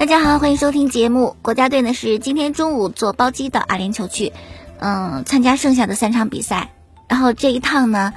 [0.00, 1.36] 大家好，欢迎收听节目。
[1.42, 4.32] 国家队呢是今天中午坐包机到阿联酋去，
[4.78, 6.70] 嗯，参加剩下的三场比赛。
[7.06, 8.14] 然后这一趟呢，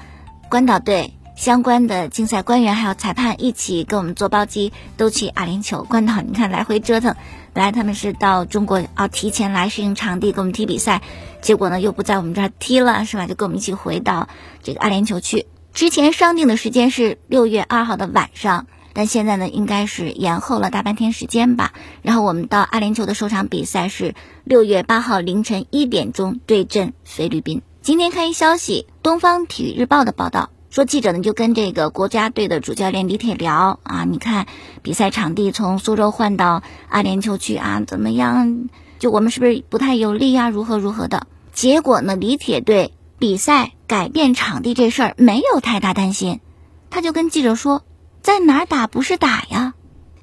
[0.48, 5.84] 关岛队相关的竞赛官员还有裁判一起跟我们坐包机都去阿联酋。
[5.86, 7.18] 关岛，你看来回折腾，
[7.52, 11.02] 本来他们是到中国啊提前来适应场地，跟我们踢比赛，
[11.42, 13.28] 结果呢又不在我们这儿踢了，是吧？
[13.28, 14.30] 就跟我们一起回到
[14.62, 15.48] 这个阿联酋去。
[15.74, 18.68] 之前商定的时间是六月二号的晚上。
[18.94, 21.74] 但现在呢，应该是延后了大半天时间吧。
[22.04, 24.14] 然后我们到阿联酋的首场比赛是
[24.44, 27.64] 六月八号凌晨一点钟对阵菲律宾。
[27.82, 34.46] 今天看一消息，东方体育日报的报道说，记者呢就跟这个国家队的主教练李铁聊啊，你看
[34.84, 38.70] 比赛场地从苏州换到阿联酋去啊，怎么样？
[39.00, 40.50] 就我们是不是不太有利啊？
[40.50, 41.28] 如何如何的？
[41.52, 46.40] 结果呢，李铁对比赛改变场地这事儿没有太大担心，
[46.90, 47.84] 他就跟记者说。
[48.24, 49.74] 在哪儿打不是打呀？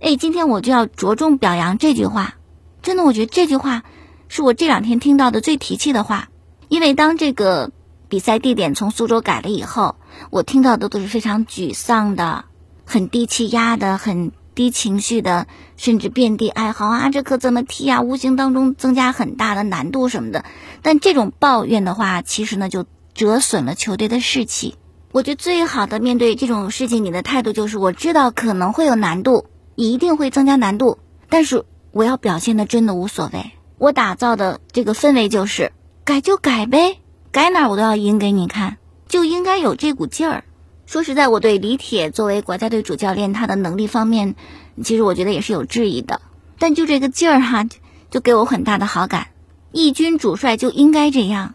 [0.00, 2.36] 哎，今天我就要着重表扬这句话。
[2.80, 3.82] 真的，我觉得这句话
[4.28, 6.30] 是我这两天听到的最提气的话。
[6.68, 7.72] 因为当这个
[8.08, 9.96] 比赛地点从苏州改了以后，
[10.30, 12.46] 我听到的都是非常沮丧的、
[12.86, 15.46] 很低气压的、很低情绪的，
[15.76, 17.10] 甚至遍地哀嚎啊！
[17.10, 18.00] 这可怎么踢啊？
[18.00, 20.46] 无形当中增加很大的难度什么的。
[20.80, 24.76] 但这种抱怨的话，其实呢就折损了球队的士气。
[25.12, 33.50] 我觉得最好的面对这种事情，你的态度就是我知道可能会有难度，一定会增加难度，但是我要表现的真的无所谓。
[33.76, 35.72] 我打造的这个氛围就是
[36.04, 36.98] 改就改呗，
[37.32, 38.76] 改哪我都要赢给你看，
[39.08, 40.44] 就应该有这股劲儿。
[40.86, 44.36] 说实在，我对李铁作为国家队主教练，他的能力方面，
[44.84, 46.20] 其实我觉得也是有质疑的，
[46.58, 47.66] 但就这个劲儿哈，
[48.10, 49.28] 就给我很大的好感。
[49.72, 51.54] 一军主帅就应该这样。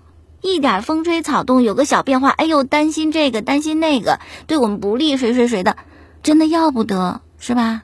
[0.53, 5.77] 一点风吹草动，有个小变化，哎呦，担心这个，担心那个，对我们不利，谁谁谁的，
[6.21, 7.83] 真的要不得，是吧？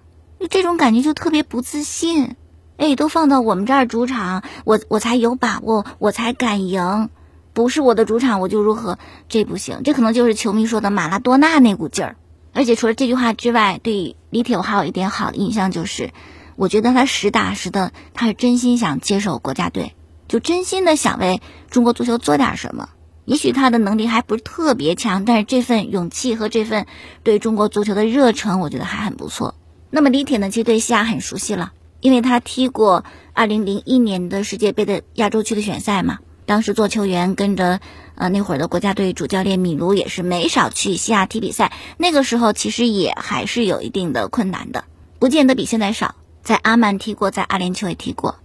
[0.49, 2.35] 这种感觉就特别不自信。
[2.77, 7.09] 哎，都放到我们这儿主场，我我才有把握，我才敢赢。
[7.53, 8.97] 不是我的主场，我就如何？
[9.27, 12.15] 这不行，这可能就是球迷说的马拉多纳那股劲儿。
[12.53, 16.11] 而且除了这句话之外，对李铁我还有一点好的印象，就是
[16.55, 19.93] 我觉得他实打实的，他是真心想接手国家队。
[20.31, 22.87] 就真心的想为中国足球做点什么，
[23.25, 26.85] 也许他的能力还不是特别强，但是这份勇气和这份
[27.21, 29.55] 对中国足球的热忱，我觉得还很不错。
[29.89, 33.03] 那么李铁呢，其实对西亚很熟悉了，因为他踢过
[33.35, 36.19] 2001年的世界杯的亚洲区的选赛嘛。
[36.45, 37.81] 当时做球员跟着
[38.15, 41.73] 呃那会儿的国家队主教练米卢也是没少去西亚踢比赛。
[41.97, 44.85] 那个时候其实也还是有一定的困难的，
[45.19, 46.15] 不见得比现在少。
[46.41, 48.37] 在阿曼踢过，在阿联酋也踢过。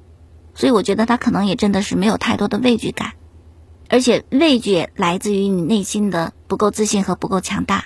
[0.56, 3.12] 所以我觉得他可能也真的是没有太多的畏惧感，
[3.88, 7.84] 而且畏惧来自于你内心的不够自信和不够强大。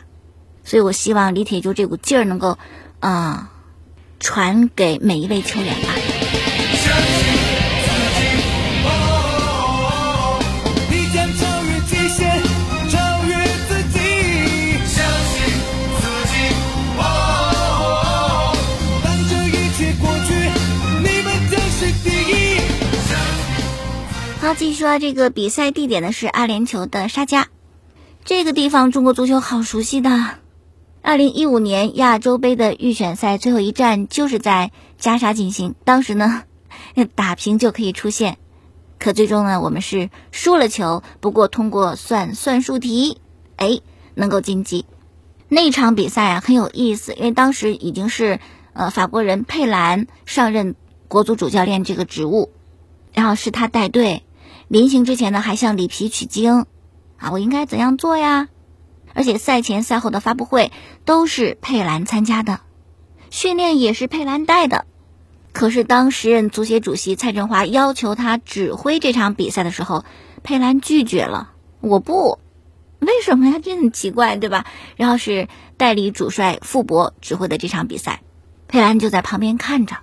[0.65, 2.57] 所以我希望李铁柱这股劲儿能够，
[3.01, 3.51] 啊，
[4.21, 6.00] 传给每一位球员吧。
[24.41, 27.49] 好，继续说这个比赛地点呢是阿联酋的沙加，
[28.25, 30.11] 这个地方中国足球好熟悉的。
[31.03, 36.45] 二零一五年亚洲杯的预选赛最后一战就是在加沙进行，当时呢
[37.15, 38.39] 打平就可以出线，
[38.99, 43.19] 可最终呢我们是输了球，不过通过算算术题，
[43.57, 43.81] 哎
[44.15, 44.87] 能够晋级。
[45.51, 48.41] 那场比赛啊很有意思，因为当时已经是
[48.73, 50.77] 呃法国人佩兰上任
[51.09, 52.51] 国足主教练这个职务，
[53.13, 54.23] 然后是他带队。
[54.71, 56.65] 临行之前呢，还向里皮取经，
[57.17, 58.47] 啊，我应该怎样做呀？
[59.13, 60.71] 而且赛前赛后的发布会
[61.05, 62.61] 都是佩兰参加的，
[63.31, 64.87] 训练也是佩兰带的。
[65.53, 70.05] 可是当时任足协主席蔡振华要求他指挥这场比赛的时候，
[70.45, 71.51] 佩兰拒绝了，
[71.81, 72.39] 我不，
[73.01, 73.59] 为什么呀？
[73.61, 74.67] 这很奇怪，对吧？
[74.95, 75.49] 然后是
[75.79, 78.23] 代理主帅傅博指挥的这场比赛，
[78.69, 79.97] 佩兰就在旁边看着。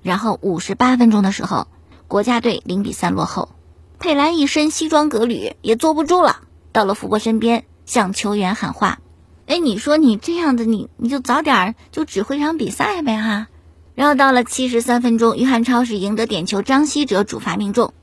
[0.00, 1.68] 然后五十八分钟的时候，
[2.08, 3.50] 国家队零比三落后。
[3.98, 6.40] 佩兰一身西装革履，也坐不住了，
[6.72, 8.98] 到了福伯身边，向球员喊话
[9.46, 13.48] ：“哎，你说你这样的，你你就早点就指挥场比赛呗哈。”
[13.96, 17.94] 然后到了七十三分钟，于汉超是赢得点球，张稀哲主罚命中。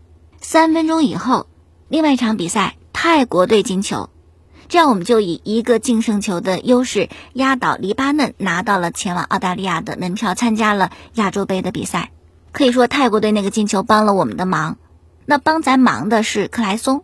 [0.42, 1.46] 三分钟以后，
[1.88, 4.10] 另外一场比赛，泰国队进球，
[4.68, 12.12] 这样我们就以一个净胜球的优势压倒黎巴嫩，拿到了前往澳大利亚的门票，参加了亚洲杯的比赛。
[12.52, 14.78] 可以说，泰国队那个进球帮了我们的忙。
[15.26, 17.04] 那帮咱忙的是克莱松，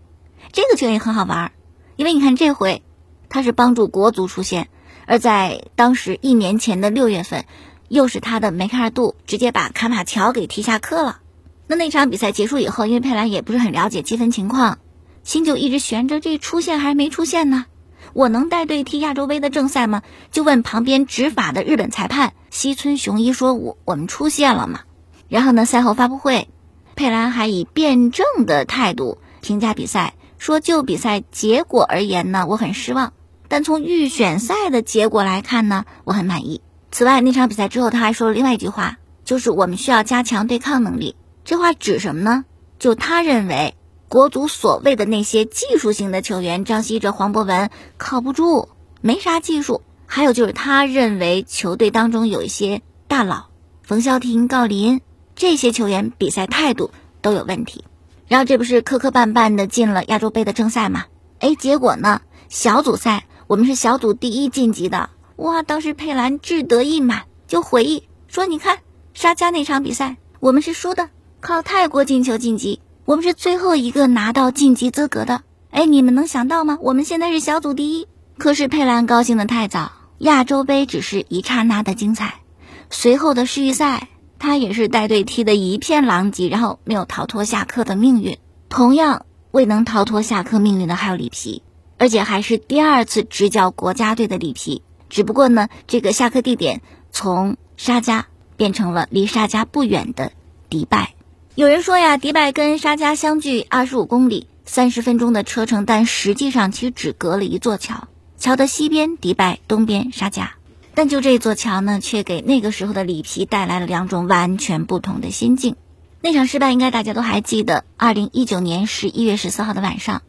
[0.52, 1.52] 这个球员也很好玩儿，
[1.96, 2.84] 因为你看这回
[3.30, 4.70] 他是帮助国足出线，
[5.06, 7.46] 而在当时一年前的六月份，
[7.88, 11.20] 又是他的梅开二度，直接把卡马乔给踢下课了。
[11.68, 14.80] 那那场比赛结束以后，因为佩兰也不是很了解积分情况，
[15.24, 17.66] 心就一直悬着，这出现还是没出现呢？
[18.14, 20.02] 我能带队踢亚洲杯的正赛吗？
[20.32, 24.82] 就问旁边执法的日本裁判西村雄一说：“我我们出现了吗？”
[25.30, 26.50] 然后呢，赛后发布会，
[27.00, 33.14] 佩兰还以辩证的态度评价比赛，说就比赛结果而言呢，我很失望；
[33.48, 36.60] 但从预选赛的结果来看呢，我很满意。
[36.92, 41.16] 此外，那场比赛之后，他还说了另外一句话，就是我们需要加强对抗能力。
[41.46, 42.44] 这话指什么呢？
[42.80, 43.76] 就他认为
[44.10, 48.68] 国足所谓的那些技术型的球员，张稀哲、黄博文靠不住，
[49.00, 49.84] 没啥技术。
[50.06, 53.46] 还有就是他认为球队当中有一些大佬，
[53.84, 55.00] 冯潇霆、郜林
[55.40, 56.92] 这些球员比赛态度
[57.22, 57.86] 都有问题。
[58.28, 61.06] 然后这不是磕磕绊绊的进了亚洲杯的正赛吗？
[61.40, 65.64] 哎，结果呢，小组赛我们是小组第一晋级的，哇！
[65.64, 68.80] 当时佩兰志得意满，就回忆说：“你看
[69.14, 71.10] 沙加那场比赛，我们是输的。”
[71.40, 75.42] 靠泰国进球晋级，我们是最后一个拿到晋级资格的。
[75.72, 76.78] 哎，你们能想到吗？
[76.82, 78.08] 我们现在是小组第一。
[78.38, 82.42] 可是佩兰高兴的太早，亚洲杯只是一刹那的精彩，
[82.90, 84.10] 随后的世预赛，
[84.40, 88.38] 他也是带队踢得一片狼藉，然后没有逃脱下课的命运。
[88.70, 91.62] 同样未能逃脱下课命运的还有里皮，
[91.98, 94.82] 而且还是第二次执教国家队的里皮。
[95.10, 96.82] 只不过呢，这个下课地点
[97.12, 98.28] 从沙加
[98.58, 100.32] 变成了离沙加不远的
[100.70, 101.14] 迪拜。
[101.56, 108.08] 有人说呀，迪拜跟沙加相距二十五公里，三十分钟的车程，但实际上其实只隔了一座桥。
[108.38, 110.59] 桥的西边迪拜，东边沙加。
[110.94, 115.76] 但就这座桥呢，却给那个时候的里皮带来了两种完全不同的心境。
[116.22, 120.22] 那场失败应该大家都还记得，二零一九年十一月十四号的晚上，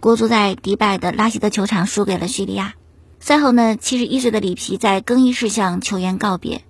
[0.00, 2.74] 国足在迪拜的拉希德球场输给了叙利亚。
[3.20, 6.62] 赛后呢，七十一岁的里皮在更衣室向球员告别，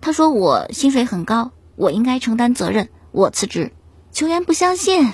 [0.00, 3.72] 他说：“我薪水很高，我应该承担责任。”我辞职，
[4.10, 5.12] 球员不相信，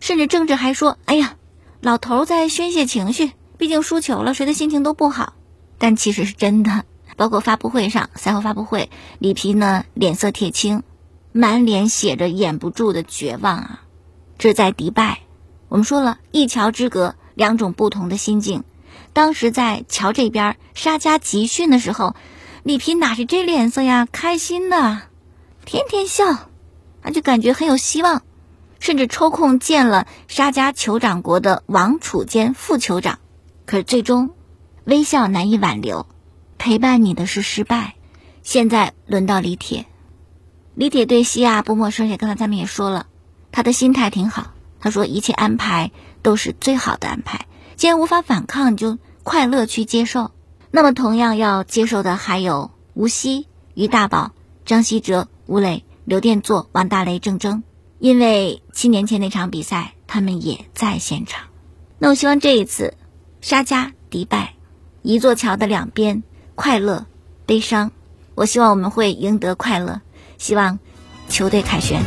[0.00, 1.36] 甚至郑智还说：“哎呀，
[1.80, 5.34] 老头在宣泄情绪，毕竟输球了，谁的心情都不好。”
[5.78, 6.84] 但其实是真的。
[7.18, 10.84] 包括发布会上，赛后发布会，里皮呢脸色铁青，
[11.32, 13.82] 满脸写着掩不住的绝望啊！
[14.38, 15.22] 这在迪拜，
[15.68, 18.62] 我们说了一桥之隔，两种不同的心境。
[19.12, 22.14] 当时在桥这边沙加集训的时候，
[22.62, 24.06] 里皮哪是这脸色呀？
[24.12, 25.02] 开心的，
[25.64, 26.24] 天天笑。
[27.02, 28.22] 他就感觉很有希望，
[28.78, 33.18] 甚至抽空见了沙加酋长国的王储兼副酋长，
[33.66, 34.30] 可是最终
[34.84, 36.06] 微笑难以挽留，
[36.58, 37.94] 陪伴你的是失败。
[38.42, 39.86] 现在轮到李铁，
[40.74, 43.06] 李铁对西亚不陌生，也刚才咱们也说了，
[43.52, 44.52] 他的心态挺好。
[44.80, 45.90] 他说一切安排
[46.22, 47.46] 都是最好的安排，
[47.76, 50.32] 既然无法反抗，你就快乐去接受。
[50.70, 54.32] 那么同样要接受的还有吴曦、于大宝、
[54.64, 55.84] 张稀哲、吴磊。
[56.04, 57.60] 刘殿座、王大雷、郑铮，
[57.98, 61.48] 因为七年前那场比赛，他们也在现场。
[61.98, 62.94] 那我希望这一次，
[63.42, 64.54] 沙加、迪拜，
[65.02, 66.22] 一座桥的两边，
[66.58, 67.06] 快乐、
[67.46, 67.88] 悲伤，
[68.34, 70.00] 我希望我们会赢得快乐。
[70.38, 70.76] 希望
[71.28, 72.02] 球队凯旋。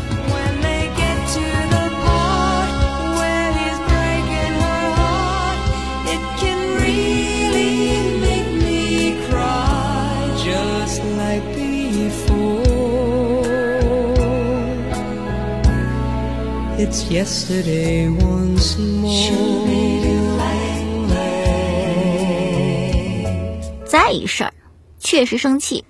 [23.92, 24.54] 再一事儿，
[25.02, 25.84] 确实生气。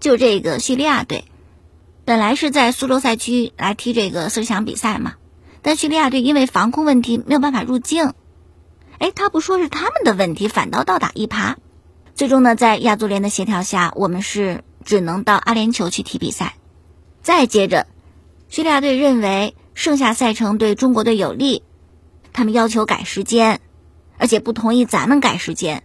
[0.00, 1.26] 就这个叙利亚队，
[2.06, 5.16] 本来是在苏州赛区来踢这个四十强比赛嘛，
[5.60, 8.14] 但叙利亚队因为防控问题没有办法入境。
[8.96, 11.56] 哎，他不说是他们的问题，反倒倒打一耙。
[12.14, 16.54] 最终呢，在亚足联的协调下，我们是只能到阿联酋去踢比赛。
[17.20, 17.86] 再接着，
[18.48, 19.54] 叙利亚队认为。
[19.72, 21.62] 剩下赛程对中国队有利，
[22.34, 23.60] 他们要求改时间，
[24.18, 25.84] 而且不同意咱们改时间。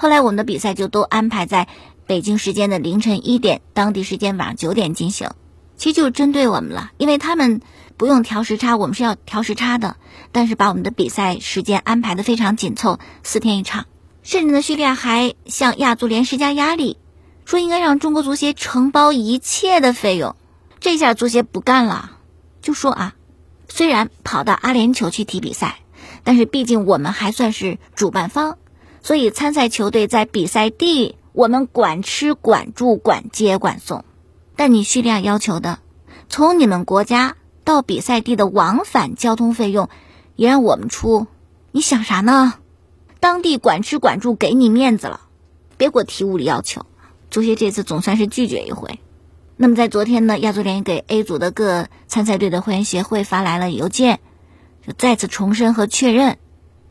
[0.00, 1.68] 后来我们的比赛就都安排在
[2.06, 5.28] 北京时间的凌晨一点，当地时间晚上九点进行。
[5.76, 7.60] 其实就是针对我们了，因为他们
[7.98, 9.96] 不用调时差，我们是要调时差的。
[10.32, 13.84] 但是把我们的比赛时间安排的非常紧凑，四天一场。
[14.22, 16.96] 甚至呢，叙利亚还向亚足联施加压力，
[17.44, 20.34] 说应该让中国足协承包一切的费用。
[20.80, 22.12] 这下足协不干了，
[22.62, 23.14] 就说啊。
[23.68, 25.80] 虽然跑到阿联酋去踢比赛，
[26.24, 28.56] 但是毕竟我们还算是主办方，
[29.02, 34.04] 所以参赛球队在比赛地我们管吃管住管接管送。
[34.56, 35.78] 但你叙利亚要求的，
[36.28, 39.88] 从你们国家到比赛地的往返交通费用
[40.36, 41.26] 也让我们出，
[41.72, 42.54] 你想啥呢？
[43.20, 45.20] 当地管吃管住给你面子了，
[45.76, 46.86] 别给我提无理要求。
[47.30, 48.98] 足协这次总算是拒绝一回。
[49.56, 54.20] 那么在昨天呢，亚足联给 A 组的各参赛队的会员协会发来了邮件，
[54.86, 56.38] 就再次重申和确认，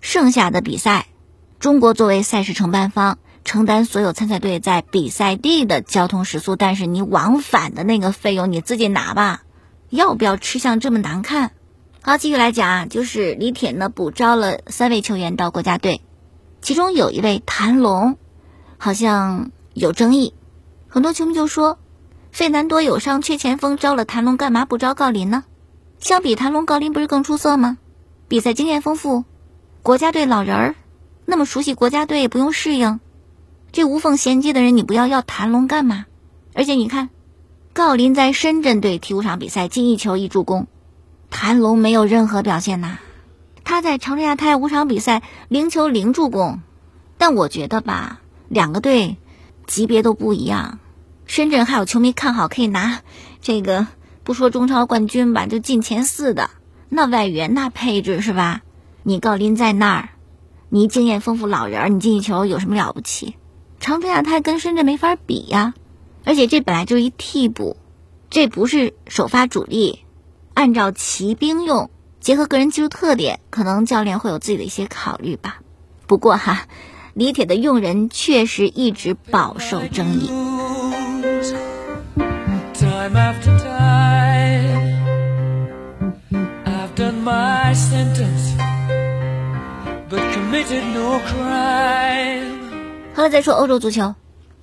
[0.02, 1.08] 剩下的比赛，
[1.60, 9.44] 中国作为赛事承办方承担所有参赛队在比赛地的交通食宿，但是你往返的那个费用你自己拿吧，
[9.90, 11.52] 要不要吃相这么难看？
[12.02, 16.02] 好，继续来讲啊，就是李铁呢补招了三位球员到国家队，
[16.62, 18.18] 其中有一位谭龙，
[18.78, 20.34] 好像有争议，
[20.88, 21.78] 很多球迷就说。
[22.32, 25.44] 费南多有伤，缺前锋，招了谭龙，干嘛不招郜林呢？
[26.00, 27.80] 相比谭龙，郜林不是更出色吗？
[28.28, 29.26] 比赛经验丰富，
[29.82, 30.76] 国家队老人儿，
[31.30, 33.00] 那么熟悉国家队，也不用适应。
[33.72, 36.08] 这无缝衔接的人，你不要要谭龙干嘛？
[36.56, 37.10] 而且你看，
[37.76, 40.66] 郜林在深圳队踢五场比赛，进一球一助攻，
[41.30, 42.98] 谭龙没有任何表现呐。
[43.64, 46.62] 他在长春亚泰五场比赛零球零助攻，
[47.20, 49.18] 但我觉得吧，两个队
[49.68, 50.80] 级别都不一样。
[51.28, 53.02] 深圳还有球迷看好可以拿
[53.40, 53.86] 这个，
[54.24, 56.50] 不说中超冠军吧，就进前四的
[56.90, 58.64] 那外援那配置是吧？
[59.04, 60.10] 你郜林在那儿，
[60.70, 63.36] 你经验丰富老人，你进一球有什么了不起？
[63.80, 65.74] 长春亚泰跟深圳没法比呀，
[66.26, 67.78] 而且这本来就是一替补，
[68.30, 70.00] 这不是首发主力，
[70.54, 75.62] 按照骑兵用，结合个人技术特点，可能教练会有自己的一些考虑吧。
[76.06, 76.68] 不过哈，
[77.14, 80.30] 李铁的用人确实一直饱受争议。
[93.14, 94.16] 好了，再说欧洲足球，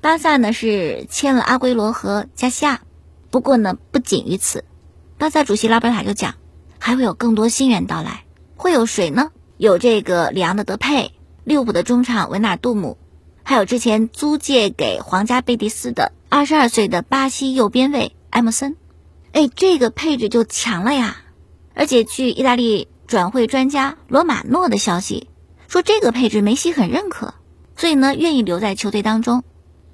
[0.02, 2.82] 巴萨呢是签了阿圭罗和加西亚，
[3.30, 4.64] 不过呢不仅于此，
[5.16, 6.34] 巴萨主席拉波塔就讲，
[6.78, 8.24] 还会有更多新援到来，
[8.56, 9.30] 会有谁呢？
[9.56, 11.12] 有这个里昂的德佩，
[11.44, 12.98] 利物浦的中场维纳杜姆，
[13.42, 18.76] 还有之前租借给皇家贝蒂斯的二十二岁的巴西右边卫埃默森。
[19.32, 21.16] 哎，这个配置就强了呀！
[21.74, 25.28] 而且据意大利转会专家罗马诺的消息
[25.68, 27.34] 说，这个配置梅西很认可，
[27.76, 29.44] 所以呢愿意留在球队当中。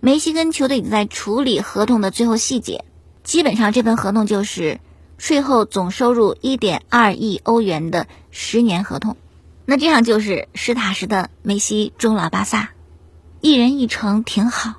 [0.01, 2.85] 梅西跟球队已经在处理合同的最后细节，
[3.23, 4.81] 基本上这份合同就是
[5.19, 9.17] 税后总收入一点二亿欧元的十年合同。
[9.65, 12.71] 那这样就是实打实的梅西终老巴萨，
[13.41, 14.75] 一人一城挺好。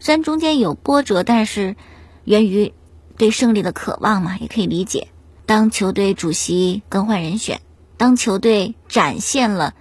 [0.00, 1.76] 虽然中间有波折，但是
[2.24, 2.72] 源于。
[3.18, 5.08] 对胜利的渴望嘛，也可以理解。
[5.46, 7.62] 当球队主席更换人选，
[7.96, 9.72] 当球队展现了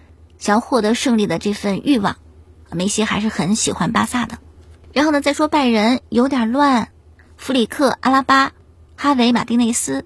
[0.46, 2.18] 想要获得胜利的这份欲望，
[2.70, 4.38] 梅西还是很喜欢巴萨的。
[4.94, 6.90] 然后呢，再说拜仁有点乱，
[7.36, 8.52] 弗里克、阿拉巴、
[8.96, 10.06] 哈维、马丁内斯、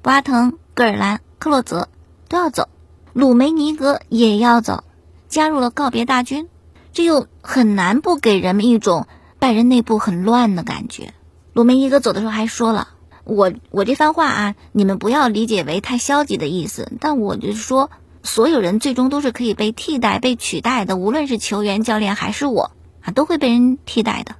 [0.00, 1.88] 博阿滕、戈尔兰、克洛泽
[2.28, 2.68] 都要走，
[3.14, 4.84] 鲁梅尼格也要走，
[5.28, 6.46] 加入了告别大军，
[6.92, 9.08] 这又很难不给人们一种
[9.40, 11.14] 拜仁内部很乱的感觉。
[11.52, 12.90] 鲁梅尼格走的时候还说了
[13.26, 16.92] ：“我我这番话啊，你们不要理解为太消极的意思。
[17.00, 17.90] 但我就是说，
[18.22, 22.70] 所有人最终都是可以被替代、被取代的，无论是球员、教练还是我
[23.02, 24.36] 啊，都会被人替代的。”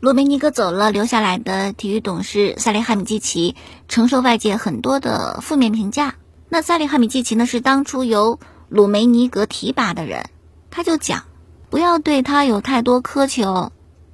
[0.00, 3.56] 鲁梅尼格走了，留下来的体育董事萨利哈米基奇
[3.88, 6.16] 承受外界很多的负面评价。
[6.48, 8.38] 那萨利哈米基奇呢，是当初由
[8.68, 10.26] 鲁梅尼格提拔的人，
[10.70, 11.24] 他就讲
[11.70, 13.72] ：“不要对他有太多苛求。”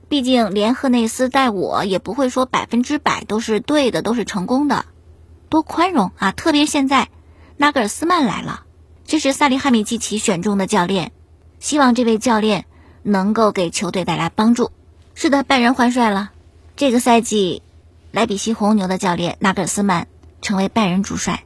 [0.09, 4.85] 毕竟连赫内斯带我也不会说百分之百都是对的，都是成功的，
[5.49, 6.33] 多宽容啊！
[6.33, 7.09] 特别现在
[7.57, 8.65] 纳格尔斯曼来了，
[9.11, 11.11] 这是萨利哈米季奇选中的教练，
[11.59, 12.67] 希望这位教练
[13.03, 14.71] 能够给球队带来帮助。
[15.17, 16.31] 是的，拜仁换帅了，
[16.77, 17.65] 这个赛季
[18.13, 20.07] 莱比锡红牛的教练纳格尔斯曼
[20.43, 21.43] 成为拜仁主帅，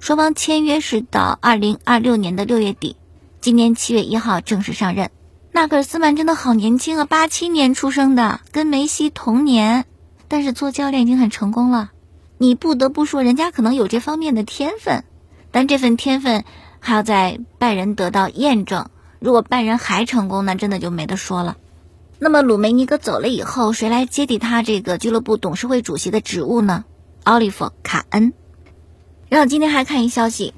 [0.00, 2.96] 双方签约是到二零二六年的六月底，
[3.42, 5.10] 今年七月一号正式上任。
[5.52, 9.84] 纳格尔斯曼真的好年轻啊，八七年出生的，跟梅西同年，
[10.28, 11.92] 但是做教练已经很成功了。
[12.38, 15.04] 你不得不说，人家可能有这方面的天分，
[15.50, 16.44] 但这份天分
[16.84, 18.90] 还要在拜仁得到验证。
[19.20, 21.56] 如果拜仁还成功，那真的就没得说了。
[22.18, 26.84] 那么鲁梅尼格走了以后，谁来接替他这个俱乐部董事会主席的职务呢？
[27.22, 28.32] 奥利弗·卡恩。
[29.28, 30.54] 然后今天还看一消息，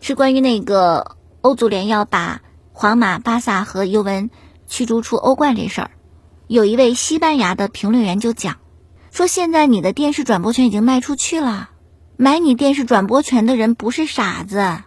[0.00, 2.42] 是关于那个欧足联要把。
[2.76, 4.30] 皇马、巴萨和尤文
[4.66, 5.90] 驱逐出欧冠这事儿，
[6.48, 8.56] 有一位西班牙的评论员就讲
[9.12, 11.70] 说：“现在你的电视转播权已经卖出去了，
[12.16, 14.82] 买你电视转播权的人不是傻子。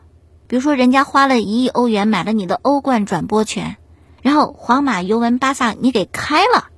[0.47, 3.77] 比如说，人家花了一亿欧元买了你的欧冠转播权，
[4.21, 6.69] 然后皇马、尤文、巴萨你给开了，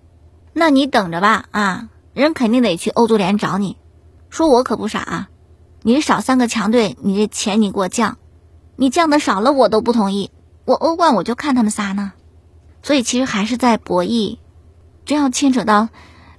[0.53, 1.89] 那你等着吧啊！
[2.13, 3.77] 人肯定得去欧足联找你，
[4.29, 5.29] 说我可不傻啊！
[5.83, 8.17] 你少三个强队，你这钱你给我降，
[8.75, 10.31] 你降的少了我都不同意。”
[10.65, 12.13] 我欧冠我就看他们仨呢，
[12.83, 14.37] 所以其实还是在博弈，
[15.03, 15.89] 真要牵扯到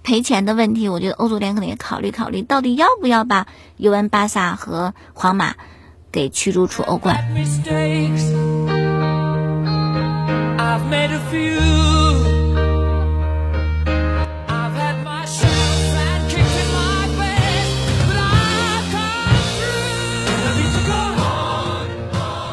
[0.04, 5.56] 赔钱的问题，我觉得欧足联可能也考虑考虑，到底要不要把尤文、巴萨和皇马
[6.12, 7.25] 给驱逐出欧冠。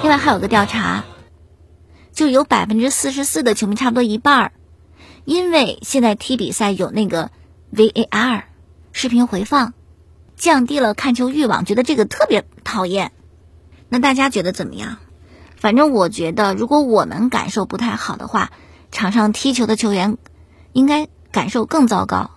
[0.02, 1.04] 另外还有个调查，
[2.14, 4.52] 就有百分之四十四的球迷，差不多一半儿，
[5.26, 7.30] 因为现在踢比赛有那个
[7.74, 8.44] VAR
[8.94, 9.74] 视频回放，
[10.38, 13.12] 降低了看球欲望，觉得这个特别讨厌。
[13.90, 14.98] 那大家觉得怎么样？
[15.56, 18.52] 反正我觉得，如果我们感受不太好的话，
[18.92, 20.18] 场上踢球的球员
[20.72, 22.32] 应该感受更糟糕。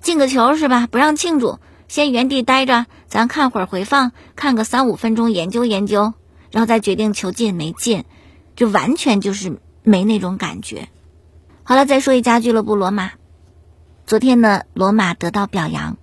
[0.00, 0.86] 进个球是吧？
[0.86, 6.14] 不让庆祝，先原地待着，咱看会儿回放，看个三五分钟，研究研究。
[6.52, 8.04] 然后再决定球进没进，
[8.54, 10.88] 就完全就是没那种感觉。
[11.64, 13.10] 好了，再说一家俱乐部罗马。
[14.06, 15.96] 昨天呢，罗马得到表扬，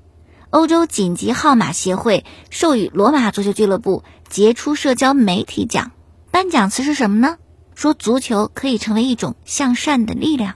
[0.53, 5.93] 欧洲紧急号码协会授予罗马足球俱乐部杰出社交媒体奖。
[6.29, 7.37] 颁奖词是什么呢？
[7.73, 10.53] 说足球可以成为一种向善的力量。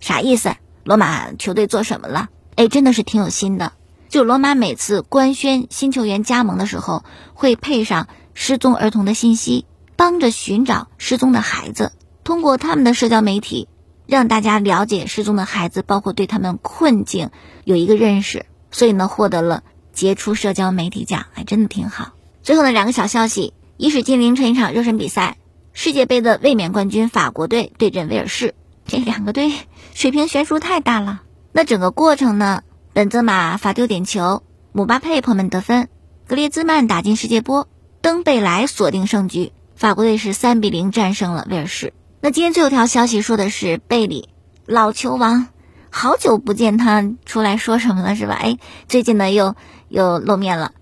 [0.00, 0.54] 啥意思？
[0.82, 2.30] 罗马球队做什么了？
[2.56, 3.74] 哎，真的是挺有心的。
[4.08, 8.08] 就罗马每次官宣新球员加盟的时候，会配上。
[8.32, 11.92] 失踪儿童的信息，帮着寻找失踪的孩子，
[12.24, 13.68] 通过他们的社交媒体，
[14.06, 17.30] 让大家了解失踪的孩子，包括对他们困境
[17.62, 19.62] 有一个认识，所以呢，获得了
[19.92, 22.12] 杰出社交媒体奖，还真的挺好。
[22.42, 25.36] 最后呢，两个小消息：一是今凌晨一场热身比赛，
[25.72, 29.52] 世界杯的卫冕冠军法国队对阵威尔士，这两个队
[29.94, 31.22] 水平悬殊太大了。
[31.52, 32.62] 那整个过程呢，
[32.92, 35.88] 本泽马罚丢点球，姆巴佩破门得分，
[36.26, 37.68] 格列兹曼打进世界波。
[38.00, 41.94] 登贝莱锁定胜局，法国队是三比零战胜了威尔士。
[42.20, 44.28] 那今天最后一条消息说的是贝里，
[44.66, 45.46] 老球王，
[45.96, 48.34] 好久不见他出来说什么了是吧？
[48.34, 48.58] 哎，
[48.88, 49.54] 最近呢又
[49.88, 50.72] 又露面了，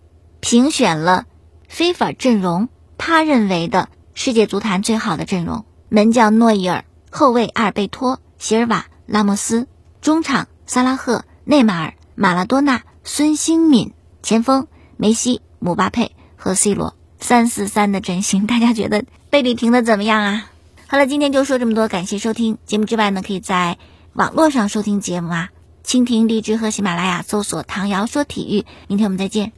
[0.40, 1.26] 评选了
[1.68, 9.68] 非法阵容，他认为的世界足坛最好的阵容：门将诺伊尔，后卫阿尔贝托、席尔瓦、拉莫斯，
[10.00, 16.96] 中场萨拉赫、内马尔、马拉多纳、孙兴敏，前锋梅西、姆巴佩和 C 罗。
[17.20, 20.46] 三四三的阵型，大家觉得贝比评的怎么样啊？
[20.88, 23.76] 好了，今天就说这么多，感谢收听节目之外呢，可以在
[24.14, 25.48] 网络上收听节目啊，
[25.84, 28.66] 蜻蜓、荔枝和喜马拉雅搜索“唐瑶说体育”。
[28.86, 29.50] 明天我们再见。